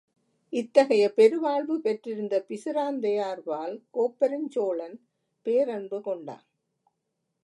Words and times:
இத்தகைய 0.53 1.13
பெருவாழ்வு 1.13 1.75
பெற்றிருந்த 1.81 2.45
பிசிராந்தையார்பால், 2.49 3.75
கோப்பெருஞ் 3.93 4.49
சோழன் 4.49 4.97
பேரன்பு 5.45 6.01
கொண்டான். 6.01 6.45